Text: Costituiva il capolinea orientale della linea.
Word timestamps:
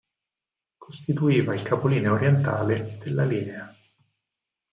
Costituiva 0.79 1.53
il 1.53 1.61
capolinea 1.61 2.11
orientale 2.13 2.97
della 3.03 3.23
linea. 3.23 3.71